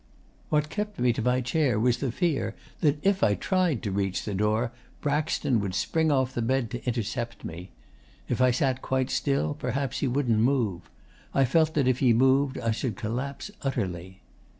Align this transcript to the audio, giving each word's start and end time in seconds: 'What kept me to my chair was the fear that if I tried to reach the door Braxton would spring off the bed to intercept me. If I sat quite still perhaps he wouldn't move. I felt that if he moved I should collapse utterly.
'What 0.49 0.71
kept 0.71 0.97
me 0.97 1.13
to 1.13 1.21
my 1.21 1.41
chair 1.41 1.79
was 1.79 1.97
the 1.97 2.11
fear 2.11 2.55
that 2.79 2.97
if 3.05 3.21
I 3.21 3.35
tried 3.35 3.83
to 3.83 3.91
reach 3.91 4.25
the 4.25 4.33
door 4.33 4.71
Braxton 4.99 5.59
would 5.59 5.75
spring 5.75 6.11
off 6.11 6.33
the 6.33 6.41
bed 6.41 6.71
to 6.71 6.83
intercept 6.87 7.45
me. 7.45 7.69
If 8.27 8.41
I 8.41 8.49
sat 8.49 8.81
quite 8.81 9.11
still 9.11 9.53
perhaps 9.53 9.99
he 9.99 10.07
wouldn't 10.07 10.39
move. 10.39 10.89
I 11.35 11.45
felt 11.45 11.75
that 11.75 11.87
if 11.87 11.99
he 11.99 12.13
moved 12.13 12.57
I 12.57 12.71
should 12.71 12.95
collapse 12.95 13.51
utterly. 13.61 14.21